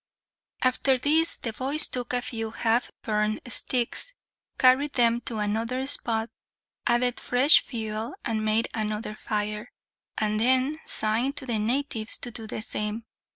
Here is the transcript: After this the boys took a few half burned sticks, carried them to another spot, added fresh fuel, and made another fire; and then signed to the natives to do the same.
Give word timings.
After 0.63 0.97
this 0.97 1.35
the 1.37 1.53
boys 1.53 1.85
took 1.85 2.11
a 2.11 2.23
few 2.23 2.49
half 2.49 2.89
burned 3.03 3.39
sticks, 3.47 4.13
carried 4.57 4.93
them 4.93 5.21
to 5.27 5.37
another 5.37 5.85
spot, 5.85 6.31
added 6.87 7.19
fresh 7.19 7.61
fuel, 7.63 8.15
and 8.25 8.43
made 8.43 8.67
another 8.73 9.13
fire; 9.13 9.69
and 10.17 10.39
then 10.39 10.79
signed 10.87 11.35
to 11.37 11.45
the 11.45 11.59
natives 11.59 12.17
to 12.17 12.31
do 12.31 12.47
the 12.47 12.63
same. 12.63 13.05